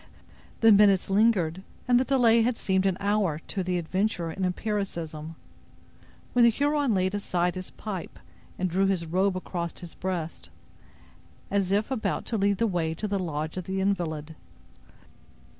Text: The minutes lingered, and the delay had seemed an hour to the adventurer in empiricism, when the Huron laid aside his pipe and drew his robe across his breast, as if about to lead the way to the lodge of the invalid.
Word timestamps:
The 0.61 0.71
minutes 0.71 1.11
lingered, 1.11 1.61
and 1.87 1.99
the 1.99 2.03
delay 2.03 2.41
had 2.41 2.57
seemed 2.57 2.87
an 2.87 2.97
hour 2.99 3.39
to 3.49 3.61
the 3.61 3.77
adventurer 3.77 4.31
in 4.31 4.43
empiricism, 4.43 5.35
when 6.33 6.43
the 6.43 6.49
Huron 6.49 6.95
laid 6.95 7.13
aside 7.13 7.53
his 7.53 7.69
pipe 7.69 8.17
and 8.57 8.67
drew 8.67 8.87
his 8.87 9.05
robe 9.05 9.37
across 9.37 9.79
his 9.79 9.93
breast, 9.93 10.49
as 11.51 11.71
if 11.71 11.91
about 11.91 12.25
to 12.25 12.37
lead 12.39 12.57
the 12.57 12.65
way 12.65 12.95
to 12.95 13.07
the 13.07 13.19
lodge 13.19 13.57
of 13.57 13.65
the 13.65 13.79
invalid. 13.79 14.35